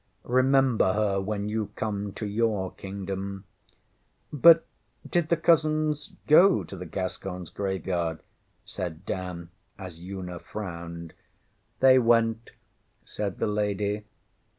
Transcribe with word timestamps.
Remember 0.25 0.93
her 0.93 1.21
when 1.21 1.47
you 1.47 1.67
come 1.75 2.11
to 2.13 2.25
your 2.25 2.71
Kingdom.ŌĆÖ 2.71 4.39
ŌĆśBut 4.39 4.61
did 5.07 5.29
the 5.29 5.37
cousins 5.37 6.13
go 6.25 6.63
to 6.63 6.75
the 6.75 6.87
GasconsŌĆÖ 6.87 7.53
Graveyard? 7.53 8.17
ŌĆÖ 8.17 8.21
said 8.65 9.05
Dan, 9.05 9.49
as 9.77 9.99
Una 9.99 10.39
frowned. 10.39 11.13
ŌĆśThey 11.83 12.01
went, 12.03 12.45
ŌĆÖ 12.45 12.51
said 13.07 13.37
the 13.37 13.45
lady. 13.45 14.05